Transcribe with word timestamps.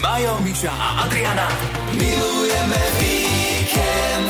Majo, 0.00 0.40
Miša 0.40 0.72
a 0.72 1.04
Adriana. 1.04 1.46
Milujeme 1.92 2.80
víkend. 2.98 4.29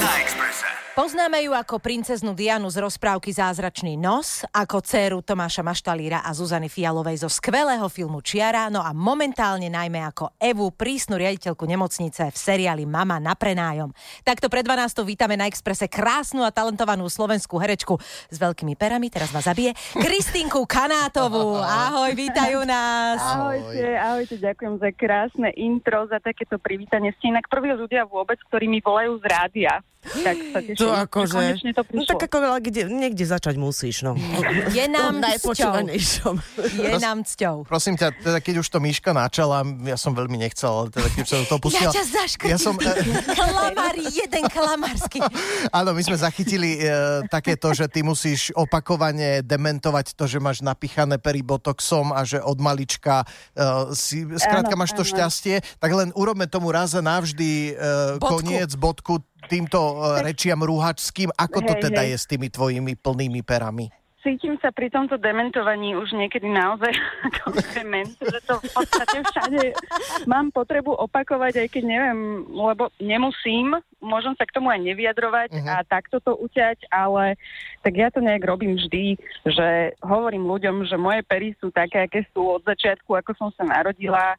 Poznáme 0.90 1.46
ju 1.46 1.54
ako 1.54 1.78
princeznú 1.78 2.34
Dianu 2.34 2.66
z 2.66 2.82
rozprávky 2.82 3.30
Zázračný 3.30 3.94
nos, 3.94 4.42
ako 4.50 4.82
dceru 4.82 5.22
Tomáša 5.22 5.62
Maštalíra 5.62 6.26
a 6.26 6.34
Zuzany 6.34 6.66
Fialovej 6.66 7.22
zo 7.22 7.30
skvelého 7.30 7.86
filmu 7.86 8.18
Čiara, 8.18 8.66
no 8.74 8.82
a 8.82 8.90
momentálne 8.90 9.70
najmä 9.70 10.02
ako 10.10 10.34
Evu, 10.42 10.74
prísnu 10.74 11.14
riaditeľku 11.14 11.62
nemocnice 11.62 12.34
v 12.34 12.36
seriáli 12.36 12.90
Mama 12.90 13.22
na 13.22 13.38
prenájom. 13.38 13.94
Takto 14.26 14.50
pred 14.50 14.66
12. 14.66 15.06
vítame 15.06 15.38
na 15.38 15.46
Exprese 15.46 15.86
krásnu 15.86 16.42
a 16.42 16.50
talentovanú 16.50 17.06
slovenskú 17.06 17.62
herečku 17.62 17.94
s 18.26 18.36
veľkými 18.42 18.74
perami, 18.74 19.14
teraz 19.14 19.30
vás 19.30 19.46
zabije, 19.46 19.78
Kristinku 19.94 20.66
Kanátovú. 20.66 21.54
Ahoj, 21.62 22.18
vítajú 22.18 22.66
nás. 22.66 23.22
Ahojte, 23.22 23.86
ahojte, 23.94 24.34
ďakujem 24.42 24.74
za 24.82 24.90
krásne 24.90 25.54
intro, 25.54 26.10
za 26.10 26.18
takéto 26.18 26.58
privítanie. 26.58 27.14
Ste 27.22 27.30
inak 27.30 27.46
prví 27.46 27.78
ľudia 27.78 28.10
vôbec, 28.10 28.42
ktorí 28.50 28.66
mi 28.66 28.82
volajú 28.82 29.22
z 29.22 29.24
rádia. 29.30 29.78
Tak 30.00 30.36
sa 30.56 30.58
teším, 30.64 30.80
To 30.80 30.88
že 30.88 30.96
akože... 31.04 31.40
to 31.76 31.82
no 31.92 32.02
tak 32.08 32.24
ako 32.24 32.36
ale 32.40 32.60
kde, 32.64 32.88
niekde 32.88 33.28
začať 33.28 33.60
musíš, 33.60 34.00
no. 34.00 34.16
Je 34.76 34.88
nám. 34.88 35.20
Najpočúvanejšom. 35.20 36.34
Je 36.72 36.96
nám 36.96 37.20
cťou. 37.28 37.68
Prosím 37.68 38.00
ťa, 38.00 38.16
teda 38.16 38.38
keď 38.40 38.54
už 38.64 38.68
to 38.72 38.80
Miška 38.80 39.12
načala, 39.12 39.60
ja 39.84 40.00
som 40.00 40.16
veľmi 40.16 40.40
nechcel, 40.40 40.72
ale 40.72 40.88
teda 40.88 41.08
keď 41.12 41.24
sa 41.28 41.36
do 41.44 41.46
toho 41.52 41.60
pustila... 41.60 41.92
Ja 41.92 42.00
ťa 42.00 42.04
zaškrtím. 42.16 42.48
Ja 42.48 42.58
som, 42.58 42.74
Klamár, 43.36 43.96
jeden 44.00 44.44
klamársky. 44.48 45.20
áno, 45.78 45.92
my 45.92 46.00
sme 46.00 46.16
zachytili 46.16 46.80
e, 46.80 46.88
takéto, 47.28 47.68
že 47.76 47.84
ty 47.84 48.00
musíš 48.00 48.56
opakovane 48.56 49.44
dementovať 49.44 50.16
to, 50.16 50.24
že 50.24 50.40
máš 50.40 50.64
napichané 50.64 51.20
pery 51.20 51.44
botoxom 51.44 52.16
a 52.16 52.24
že 52.24 52.40
od 52.40 52.56
malička 52.56 53.28
e, 53.52 53.92
si, 53.92 54.24
skrátka 54.24 54.72
máš 54.80 54.96
to 54.96 55.04
šťastie, 55.04 55.60
tak 55.76 55.92
len 55.92 56.08
urobme 56.16 56.48
tomu 56.48 56.72
raz 56.72 56.96
a 56.96 57.04
navždy 57.04 57.76
e, 57.76 57.82
koniec, 58.16 58.72
bodku 58.80 59.20
týmto 59.50 59.78
e, 59.82 59.94
rečiam 60.22 60.62
rúhačským. 60.62 61.34
Ako 61.34 61.66
to 61.66 61.74
Hej, 61.74 61.82
teda 61.90 62.06
hej. 62.06 62.14
je 62.14 62.16
s 62.22 62.26
tými 62.30 62.46
tvojimi 62.46 62.94
plnými 62.94 63.42
perami? 63.42 63.90
Cítim 64.20 64.60
sa 64.60 64.68
pri 64.68 64.92
tomto 64.92 65.16
dementovaní 65.16 65.96
už 65.96 66.12
niekedy 66.12 66.44
naozaj 66.44 66.92
ako 67.32 67.56
dement, 67.72 68.12
že 68.20 68.38
to 68.44 68.60
v 68.60 68.68
podstate 68.68 69.16
všade 69.24 69.60
mám 70.28 70.52
potrebu 70.52 70.92
opakovať, 70.92 71.64
aj 71.64 71.68
keď 71.72 71.82
neviem, 71.88 72.44
lebo 72.52 72.92
nemusím, 73.00 73.80
môžem 73.96 74.36
sa 74.36 74.44
k 74.44 74.60
tomu 74.60 74.68
aj 74.68 74.84
nevyjadrovať 74.84 75.56
Mhm. 75.56 75.68
a 75.72 75.76
takto 75.88 76.20
to 76.20 76.36
uťať, 76.36 76.84
ale 76.92 77.40
tak 77.80 77.96
ja 77.96 78.12
to 78.12 78.20
nejak 78.20 78.44
robím 78.44 78.76
vždy, 78.76 79.16
že 79.48 79.96
hovorím 80.04 80.44
ľuďom, 80.44 80.84
že 80.84 81.00
moje 81.00 81.24
pery 81.24 81.56
sú 81.56 81.72
také, 81.72 82.04
aké 82.04 82.20
sú 82.36 82.44
od 82.44 82.62
začiatku, 82.68 83.08
ako 83.16 83.32
som 83.40 83.48
sa 83.56 83.64
narodila 83.64 84.36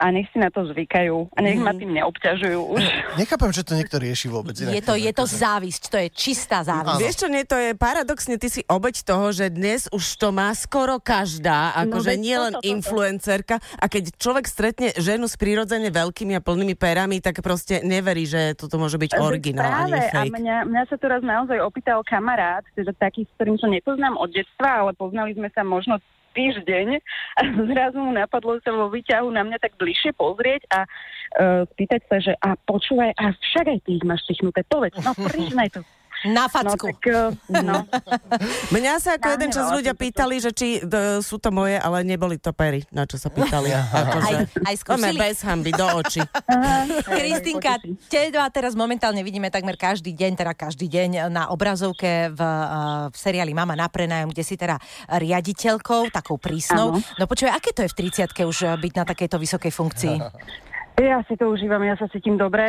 a 0.00 0.08
nech 0.08 0.32
si 0.32 0.40
na 0.40 0.48
to 0.48 0.64
zvykajú 0.64 1.36
a 1.36 1.38
nech 1.44 1.60
ma 1.60 1.76
tým 1.76 1.92
neobťažujú 1.92 2.60
už. 2.72 2.82
Nechápem, 3.20 3.52
že 3.52 3.62
to 3.68 3.76
niekto 3.76 4.00
rieši 4.00 4.32
vôbec. 4.32 4.56
inak. 4.56 4.72
Je 4.72 4.82
to, 4.82 4.96
je 4.96 5.12
to 5.12 5.24
závisť, 5.28 5.82
to 5.92 5.96
je 6.00 6.08
čistá 6.08 6.64
závisť. 6.64 6.96
Áno. 6.96 7.02
Vieš 7.04 7.16
čo, 7.20 7.28
nie, 7.28 7.44
to 7.44 7.60
je 7.60 7.76
paradoxne, 7.76 8.40
ty 8.40 8.48
si 8.48 8.64
obeď 8.64 9.04
toho, 9.04 9.28
že 9.36 9.52
dnes 9.52 9.92
už 9.92 10.04
to 10.16 10.32
má 10.32 10.48
skoro 10.56 10.96
každá, 10.96 11.76
No 11.76 11.92
akože 11.92 12.16
veď 12.16 12.18
nie 12.18 12.36
len 12.40 12.54
influencerka 12.64 13.60
a 13.76 13.84
keď 13.92 14.16
človek 14.16 14.48
stretne 14.48 14.88
ženu 14.96 15.28
s 15.28 15.36
prirodzene 15.36 15.92
veľkými 15.92 16.32
a 16.32 16.40
plnými 16.40 16.72
perami, 16.80 17.20
tak 17.20 17.44
proste 17.44 17.84
neverí, 17.84 18.24
že 18.24 18.56
toto 18.56 18.80
môže 18.80 18.96
byť 18.96 19.20
originál 19.20 19.68
a 19.68 19.84
práve, 19.84 20.00
a 20.00 20.24
fake. 20.24 20.32
mňa, 20.32 20.56
mňa 20.64 20.82
sa 20.88 20.96
teraz 20.96 21.20
naozaj 21.20 21.60
opýtal 21.60 22.00
kamarát, 22.08 22.64
teda 22.72 22.96
taký, 22.96 23.28
s 23.28 23.30
ktorým 23.36 23.60
sa 23.60 23.68
nepoznám 23.68 24.16
od 24.16 24.32
detstva, 24.32 24.86
ale 24.86 24.96
poznali 24.96 25.36
sme 25.36 25.52
sa 25.52 25.60
možno 25.60 26.00
týždeň 26.40 26.88
a 27.36 27.40
zrazu 27.70 28.00
mu 28.00 28.12
napadlo 28.16 28.56
sa 28.64 28.72
vo 28.72 28.88
výťahu 28.88 29.28
na 29.28 29.44
mňa 29.44 29.60
tak 29.60 29.76
bližšie 29.76 30.16
pozrieť 30.16 30.64
a 30.72 30.88
uh, 30.88 31.62
spýtať 31.76 32.00
sa, 32.08 32.16
že 32.16 32.32
a 32.40 32.56
počúvaj, 32.56 33.12
a 33.20 33.36
však 33.36 33.66
aj 33.68 33.78
ty 33.84 33.90
ich 34.00 34.04
máš 34.08 34.24
čichnuté, 34.24 34.64
povedz, 34.64 34.96
no 35.04 35.12
priznaj 35.28 35.68
to. 35.76 35.84
Na 36.22 36.44
No 36.44 36.52
facku. 36.52 36.86
tak, 36.86 37.00
uh, 37.06 37.32
no, 37.58 37.88
Mňa 38.74 38.92
sa 38.96 39.16
ako 39.16 39.28
jeden 39.30 39.48
čas 39.48 39.70
ľudia 39.70 39.92
pýtali, 39.92 40.36
že 40.36 40.50
či 40.50 40.68
d- 40.78 41.18
sú 41.18 41.36
to 41.36 41.48
moje, 41.48 41.74
ale 41.74 42.02
neboli 42.02 42.36
to 42.36 42.50
pery, 42.50 42.84
na 42.88 43.04
čo 43.04 43.16
sa 43.16 43.28
pýtali. 43.28 43.72
akože, 43.72 44.28
Aj, 44.28 44.34
aj 44.62 44.74
skúsili. 44.76 45.16
Bez 45.16 45.40
hamby, 45.40 45.72
do 45.72 45.86
očí. 45.96 46.20
Kristinka, 47.08 47.80
teba 48.06 48.44
teraz 48.48 48.72
momentálne 48.74 49.20
vidíme 49.20 49.48
takmer 49.48 49.74
každý 49.74 50.12
deň, 50.12 50.32
teda 50.34 50.52
každý 50.52 50.86
deň 50.86 51.10
na 51.28 51.48
obrazovke 51.48 52.28
v, 52.28 52.40
uh, 52.40 52.66
v 53.08 53.16
seriáli 53.16 53.50
Mama 53.50 53.72
na 53.72 53.86
prenájom, 53.86 54.28
kde 54.28 54.44
si 54.44 54.54
teda 54.54 54.76
riaditeľkou, 55.08 56.10
takou 56.10 56.36
prísnou. 56.36 56.96
Áno. 56.96 57.16
No 57.16 57.24
počúvaj, 57.24 57.54
aké 57.54 57.70
to 57.70 57.80
je 57.80 57.88
v 57.88 57.96
30 58.26 58.28
už 58.42 58.58
uh, 58.62 58.76
byť 58.76 58.92
na 58.92 59.04
takejto 59.04 59.36
vysokej 59.36 59.70
funkcii? 59.70 60.16
ja 61.06 61.20
si 61.24 61.34
to 61.38 61.48
užívam, 61.48 61.80
ja 61.86 61.94
sa 61.96 62.10
cítim 62.10 62.34
dobre. 62.34 62.66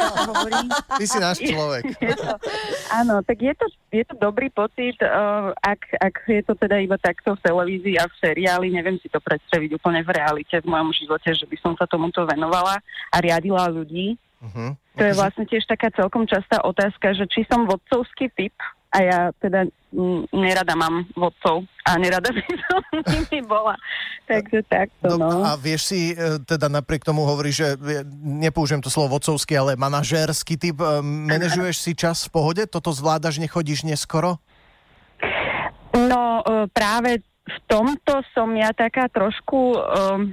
Ty 0.98 1.04
si 1.06 1.18
náš 1.22 1.38
človek. 1.40 1.94
Je 2.02 2.14
to, 2.18 2.28
áno, 2.92 3.22
tak 3.22 3.38
je 3.40 3.54
to, 3.54 3.66
je 3.94 4.04
to 4.04 4.14
dobrý 4.18 4.50
pocit, 4.50 4.98
uh, 5.00 5.54
ak, 5.62 5.80
ak 5.96 6.14
je 6.28 6.42
to 6.44 6.52
teda 6.58 6.82
iba 6.82 6.98
takto 6.98 7.38
v 7.38 7.44
televízii 7.44 7.96
a 7.96 8.04
v 8.10 8.14
seriáli, 8.20 8.68
neviem 8.74 8.98
si 9.00 9.08
to 9.08 9.22
predstaviť 9.22 9.78
úplne 9.78 10.02
v 10.02 10.10
realite 10.12 10.56
v 10.60 10.66
mojom 10.66 10.90
živote, 10.92 11.30
že 11.32 11.46
by 11.46 11.56
som 11.62 11.72
sa 11.78 11.86
tomuto 11.86 12.26
venovala 12.26 12.82
a 13.08 13.16
riadila 13.22 13.70
ľudí. 13.70 14.18
Uh-huh. 14.42 14.74
To 14.98 15.02
je 15.06 15.14
vlastne 15.14 15.46
tiež 15.46 15.64
taká 15.70 15.88
celkom 15.94 16.26
častá 16.26 16.60
otázka, 16.66 17.14
že 17.14 17.24
či 17.30 17.46
som 17.46 17.64
vodcovský 17.64 18.28
typ 18.34 18.56
a 18.92 18.98
ja 19.00 19.18
teda 19.40 19.64
nerada 20.32 20.76
mám 20.76 21.08
vodcov 21.16 21.64
a 21.88 21.96
nerada 21.96 22.28
by 22.36 22.42
som 22.44 22.80
nimi 23.08 23.40
bola. 23.44 23.76
Takže 24.28 24.64
takto, 24.68 25.16
No, 25.16 25.28
no. 25.28 25.44
a 25.44 25.56
vieš 25.56 25.92
si, 25.92 26.00
e, 26.12 26.40
teda 26.44 26.68
napriek 26.68 27.04
tomu 27.04 27.24
hovorí, 27.24 27.52
že 27.52 27.74
e, 27.74 28.04
nepoužijem 28.44 28.80
to 28.84 28.92
slovo 28.92 29.18
vodcovský, 29.18 29.56
ale 29.56 29.80
manažérsky 29.80 30.56
typ, 30.56 30.78
e, 30.80 31.00
manažuješ 31.04 31.76
si 31.80 31.92
čas 31.96 32.28
v 32.28 32.36
pohode? 32.36 32.62
Toto 32.68 32.92
zvládaš, 32.92 33.40
nechodíš 33.40 33.84
neskoro? 33.84 34.38
No 35.92 36.40
práve 36.72 37.20
v 37.44 37.58
tomto 37.68 38.24
som 38.32 38.48
ja 38.56 38.72
taká 38.72 39.12
trošku 39.12 39.76
um, 39.76 40.32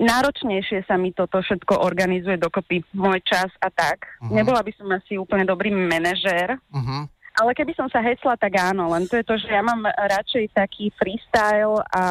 náročnejšie 0.00 0.88
sa 0.88 0.96
mi 0.96 1.12
toto 1.12 1.40
všetko 1.40 1.84
organizuje 1.84 2.40
dokopy, 2.40 2.82
môj 2.96 3.20
čas 3.22 3.52
a 3.60 3.68
tak. 3.68 4.08
Mhm. 4.24 4.34
Nebola 4.34 4.64
by 4.64 4.72
som 4.74 4.88
asi 4.90 5.20
úplne 5.20 5.44
dobrý 5.44 5.70
manažér, 5.70 6.56
Uh-huh. 6.72 7.06
Ale 7.40 7.56
keby 7.56 7.72
som 7.72 7.88
sa 7.88 8.04
hecla, 8.04 8.36
tak 8.36 8.52
áno, 8.60 8.92
len 8.92 9.08
to 9.08 9.16
je 9.16 9.24
to, 9.24 9.34
že 9.40 9.48
ja 9.48 9.64
mám 9.64 9.88
radšej 9.88 10.52
taký 10.52 10.92
freestyle 10.94 11.80
a... 11.96 12.02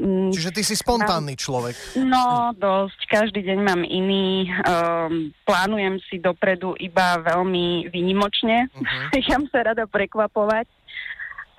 mm, 0.00 0.32
Čiže 0.32 0.50
ty 0.56 0.62
si 0.64 0.72
spontánny 0.72 1.36
človek. 1.36 1.76
No, 2.00 2.56
dosť. 2.56 3.00
Každý 3.04 3.44
deň 3.44 3.58
mám 3.60 3.82
iný. 3.84 4.48
Um, 4.64 5.36
plánujem 5.44 6.00
si 6.08 6.16
dopredu 6.16 6.72
iba 6.80 7.20
veľmi 7.20 7.92
výnimočne. 7.92 8.66
Uh-huh. 8.80 9.12
Nechám 9.12 9.44
sa 9.52 9.60
rada 9.60 9.84
prekvapovať. 9.84 10.64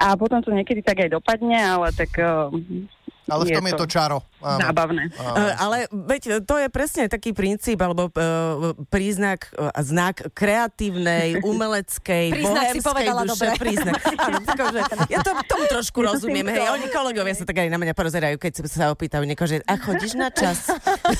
A 0.01 0.17
potom 0.17 0.41
to 0.41 0.49
niekedy 0.49 0.81
tak 0.81 0.97
aj 1.05 1.13
dopadne, 1.13 1.53
ale 1.61 1.93
tak 1.93 2.09
um, 2.17 2.89
Ale 3.29 3.45
v 3.45 3.49
tom 3.53 3.65
je 3.69 3.73
to 3.77 3.87
čaro. 3.87 4.17
Áno. 4.41 4.57
zábavné. 4.57 5.13
Áno. 5.21 5.35
Uh, 5.37 5.53
ale 5.61 5.77
veď 5.93 6.41
to 6.41 6.57
je 6.57 6.67
presne 6.73 7.05
taký 7.05 7.29
princíp 7.29 7.77
alebo 7.77 8.09
uh, 8.09 8.73
príznak 8.89 9.53
a 9.53 9.79
znak 9.85 10.33
kreatívnej, 10.33 11.37
umeleckej, 11.51 12.33
Príznak 12.33 12.73
si 12.73 12.81
bohemskej 12.81 12.89
povedala 12.89 13.21
duše. 13.21 13.31
dobre. 13.37 13.47
Príznak. 13.61 14.01
Áno, 14.17 14.37
akože, 14.41 14.79
ja 15.13 15.19
to, 15.21 15.31
tomu 15.45 15.63
trošku 15.69 15.99
rozumiem. 16.09 16.49
Hej, 16.49 16.73
oni 16.73 16.87
kolegovia 16.89 17.37
sa 17.37 17.45
tak 17.45 17.61
aj 17.61 17.69
na 17.69 17.77
mňa 17.77 17.93
porozerajú, 17.93 18.35
keď 18.41 18.53
sa 18.65 18.89
opýtajú 18.89 19.23
niekoho, 19.29 19.45
že 19.45 19.61
a 19.69 19.77
chodíš 19.77 20.17
na 20.17 20.33
čas? 20.33 20.65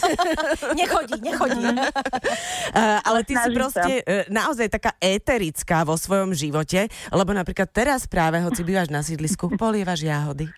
Nechodí, 0.82 1.22
nechodí. 1.22 1.62
Uh, 1.62 3.00
ale 3.06 3.22
ty 3.22 3.38
si 3.38 3.50
Snažím 3.52 3.58
proste 3.58 3.94
uh, 4.02 4.26
naozaj 4.34 4.68
taká 4.72 4.92
éterická 4.98 5.86
vo 5.86 5.94
svojom 5.94 6.34
živote, 6.34 6.90
lebo 7.14 7.32
napríklad 7.36 7.70
teraz 7.70 8.10
práve, 8.10 8.42
hoci 8.42 8.66
bývaš 8.66 8.90
na 8.90 9.06
sídlisku, 9.06 9.54
polievaš 9.60 10.02
jahody. 10.02 10.50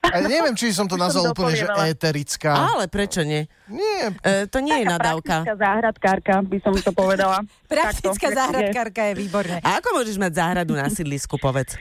A 0.00 0.16
neviem, 0.24 0.56
či 0.56 0.72
som 0.72 0.88
to 0.88 0.96
By 0.96 1.12
som 1.12 1.12
nazval 1.12 1.24
úplne, 1.36 1.54
že 1.60 1.68
éterická. 1.68 2.50
Ale 2.56 2.88
prečo 2.88 3.20
nie? 3.20 3.44
Nie, 3.68 4.16
Uh, 4.20 4.48
to 4.48 4.64
nie 4.64 4.80
je 4.80 4.84
Taká 4.88 4.94
nadávka. 4.96 5.34
praktická 5.44 5.56
záhradkárka, 5.60 6.34
by 6.40 6.58
som 6.64 6.72
to 6.72 6.92
povedala. 6.96 7.38
Praktická 7.70 8.32
Takto, 8.32 8.38
záhradkárka 8.40 9.02
je 9.12 9.14
výborné. 9.20 9.56
A 9.60 9.78
ako 9.78 10.00
môžeš 10.00 10.16
mať 10.16 10.32
záhradu 10.40 10.72
na 10.72 10.88
sídlisku, 10.88 11.36
povedz? 11.36 11.76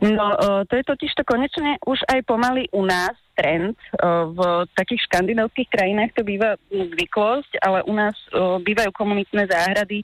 No, 0.00 0.32
uh, 0.34 0.62
to 0.64 0.80
je 0.80 0.84
totiž 0.84 1.12
to 1.12 1.22
konečne 1.28 1.76
už 1.84 2.00
aj 2.08 2.24
pomaly 2.24 2.66
u 2.72 2.88
nás 2.88 3.12
trend. 3.38 3.78
Uh, 3.94 4.34
v 4.34 4.40
takých 4.74 5.06
škandinávskych 5.06 5.70
krajinách 5.70 6.10
to 6.12 6.26
býva 6.26 6.58
zvyklosť, 6.68 7.62
ale 7.62 7.86
u 7.86 7.94
nás 7.94 8.18
uh, 8.34 8.58
bývajú 8.58 8.90
komunitné 8.90 9.46
záhrady. 9.46 10.02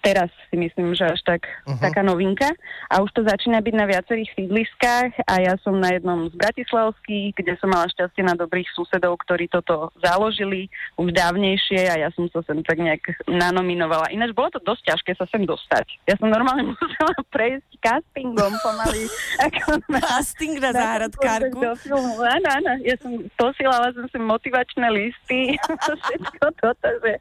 Teraz 0.00 0.32
si 0.48 0.56
myslím, 0.56 0.96
že 0.96 1.04
až 1.04 1.20
tak 1.22 1.44
Mhm. 1.68 1.76
taká 1.78 2.00
novinka. 2.00 2.48
A 2.88 3.04
už 3.04 3.12
to 3.12 3.20
začína 3.20 3.60
byť 3.60 3.74
na 3.76 3.84
viacerých 3.84 4.32
sídliskách 4.32 5.12
a 5.28 5.34
ja 5.38 5.54
som 5.60 5.76
na 5.76 5.92
jednom 5.92 6.26
z 6.26 6.34
bratislavských, 6.34 7.36
kde 7.36 7.52
som 7.60 7.68
mala 7.68 7.84
šťastie 7.86 8.24
na 8.24 8.32
dobrých 8.32 8.64
susedov, 8.72 9.20
ktorí 9.20 9.46
toto 9.46 9.92
založili 10.00 10.72
už 10.96 11.12
dávnejšie 11.12 11.84
a 11.86 12.00
ja 12.00 12.08
som 12.16 12.24
sa 12.32 12.40
sem 12.42 12.64
tak 12.64 12.80
nejak 12.80 13.04
nanominovala. 13.28 14.08
Ináč 14.08 14.32
bolo 14.32 14.48
to 14.48 14.60
dosť 14.62 14.94
ťažké 14.94 15.10
sa 15.14 15.28
sem 15.28 15.44
dostať. 15.44 15.84
Ja 16.08 16.16
som 16.16 16.32
normálne 16.32 16.64
musela 16.72 17.12
prejsť 17.28 17.68
castingom 17.78 18.52
pomaly. 18.64 19.04
Ako 19.46 19.84
na, 19.86 20.00
Casting 20.00 20.56
na 20.56 20.70
na 20.70 20.70
záhradkárku? 20.72 21.60
áno, 21.60 22.48
áno, 22.48 22.69
ja 22.82 22.94
som 23.02 23.12
posielala 23.34 23.90
som 23.96 24.06
si 24.10 24.18
motivačné 24.20 24.86
listy 24.90 25.54
a 25.88 25.92
všetko 25.96 26.46
toto, 26.60 26.88
že 27.02 27.12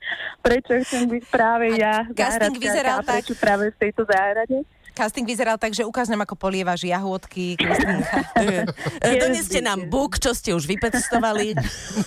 prečo 0.45 0.71
chcem 0.85 1.03
byť 1.09 1.23
práve 1.31 1.77
ja 1.77 2.05
casting 2.13 2.57
vyzeral 2.57 3.01
a 3.01 3.07
prečo 3.07 3.33
práve 3.37 3.73
v 3.73 3.77
tejto 3.77 4.05
záhrade. 4.05 4.65
Casting 4.99 5.23
vyzeral 5.23 5.55
tak, 5.55 5.71
že 5.71 5.87
ukáž 5.87 6.11
nám, 6.11 6.27
ako 6.27 6.35
polievaš 6.35 6.83
jahôdky, 6.83 7.55
Kristýnka. 7.55 8.19
Doneste 9.23 9.63
nám 9.63 9.87
buk, 9.87 10.19
čo 10.19 10.35
ste 10.35 10.51
už 10.51 10.67
vypestovali. 10.67 11.55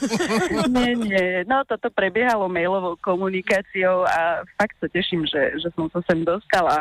Nie, 0.73 0.93
nie, 0.97 1.25
no 1.49 1.65
toto 1.65 1.89
prebiehalo 1.89 2.49
mailovou 2.53 3.01
komunikáciou 3.01 4.05
a 4.05 4.45
fakt 4.61 4.77
sa 4.81 4.89
teším, 4.93 5.25
že, 5.25 5.57
že 5.57 5.69
som 5.73 5.89
sa 5.89 6.05
sem 6.05 6.21
dostala. 6.21 6.77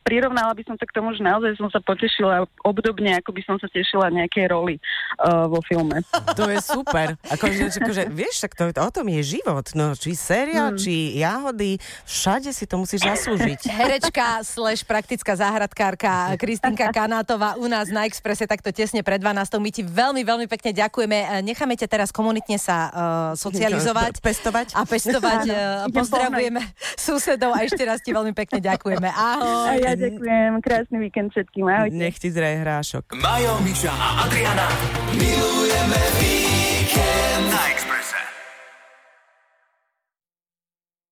Prirovnala 0.00 0.56
by 0.56 0.62
som 0.64 0.74
to 0.80 0.88
k 0.88 0.96
tomu, 0.96 1.12
že 1.12 1.20
naozaj 1.20 1.60
som 1.60 1.68
sa 1.68 1.78
potešila 1.78 2.48
obdobne, 2.64 3.14
ako 3.20 3.36
by 3.36 3.42
som 3.44 3.56
sa 3.60 3.68
tešila 3.68 4.08
nejakej 4.08 4.48
roli 4.48 4.76
uh, 5.20 5.46
vo 5.46 5.60
filme. 5.64 6.00
To 6.40 6.48
je 6.48 6.62
super. 6.62 7.20
Akože, 7.28 7.68
akože, 7.82 8.02
vieš, 8.08 8.40
tak 8.40 8.56
to, 8.56 8.70
o 8.70 8.90
tom 8.90 9.06
je 9.12 9.36
život. 9.36 9.66
No, 9.76 9.92
či 9.92 10.16
séria, 10.16 10.70
Hmm. 10.70 10.78
či 10.78 11.18
jahody, 11.18 11.76
všade 12.06 12.52
si 12.54 12.64
to 12.64 12.80
musíš 12.80 13.04
zaslúžiť. 13.04 13.68
Herečka 13.80 14.40
slash 14.46 14.86
praktická 14.86 15.36
záhradkárka 15.36 16.10
Kristýnka 16.42 16.88
Kanátová 16.94 17.60
u 17.60 17.66
nás 17.68 17.92
na 17.92 18.08
Exprese 18.08 18.48
takto 18.48 18.72
tesne 18.72 19.04
pred 19.04 19.20
12. 19.20 19.60
My 19.60 19.70
ti 19.72 19.82
veľmi, 19.84 20.22
veľmi 20.24 20.46
pekne 20.48 20.72
ďakujeme. 20.72 21.44
Necháme 21.44 21.76
ťa 21.76 21.88
teraz 21.90 22.08
komunitne 22.08 22.56
sa 22.56 22.76
uh, 22.88 22.92
socializovať. 23.36 24.22
Pestovať. 24.24 24.72
A 24.78 24.82
pestovať. 24.88 25.40
Uh, 25.50 25.56
pozdravujeme 25.92 26.60
susedov 26.96 27.52
a 27.52 27.66
ešte 27.66 27.82
raz 27.84 28.00
ti 28.00 28.14
veľmi 28.14 28.32
pekne 28.32 28.62
ďakujeme. 28.64 29.08
Ahoj. 29.10 29.76
ja 29.80 29.92
ďakujem, 30.00 30.50
krásny 30.64 30.96
víkend 30.98 31.28
všetkým, 31.36 31.64
ahojte. 31.68 31.96
Nech 31.96 32.16
ti 32.16 32.28
zraje 32.32 32.56
hrášok. 32.64 33.04
Majo, 33.20 33.60
Miša 33.60 33.92
a 33.92 34.08
Adriana. 34.24 34.66
Milujeme 35.12 36.00
víkend. 36.18 36.39